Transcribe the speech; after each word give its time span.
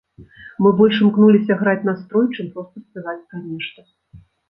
Мы 0.65 0.71
больш 0.79 0.95
імкнуліся 1.05 1.59
граць 1.61 1.85
настрой, 1.91 2.25
чым 2.35 2.51
проста 2.57 2.85
спяваць 2.89 3.25
пра 3.31 3.47
нешта. 3.49 3.91